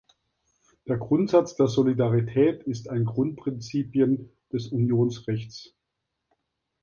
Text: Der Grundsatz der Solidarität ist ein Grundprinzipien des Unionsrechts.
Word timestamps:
Der 0.87 0.97
Grundsatz 0.97 1.55
der 1.57 1.67
Solidarität 1.67 2.63
ist 2.63 2.89
ein 2.89 3.05
Grundprinzipien 3.05 4.31
des 4.51 4.65
Unionsrechts. 4.69 5.75